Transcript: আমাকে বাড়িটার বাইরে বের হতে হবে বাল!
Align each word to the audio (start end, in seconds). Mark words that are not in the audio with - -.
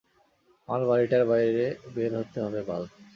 আমাকে 0.67 0.85
বাড়িটার 0.87 1.23
বাইরে 1.31 1.65
বের 1.95 2.11
হতে 2.19 2.37
হবে 2.45 2.61
বাল! 2.67 2.83